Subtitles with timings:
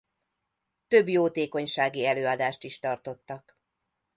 [0.87, 3.59] Több jótékonysági előadást is tartottak.